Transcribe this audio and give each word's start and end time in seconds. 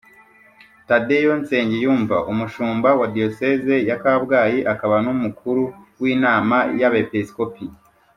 tadeyo 0.87 1.31
nsengiyumva, 1.41 2.17
umushumba 2.31 2.89
wa 2.99 3.07
diyoseze 3.13 3.75
ya 3.89 3.95
kabgayi 4.03 4.59
akaba 4.73 4.95
n'umukuru 5.05 5.63
w'inama 6.01 6.57
y'abepisikopi, 6.79 7.65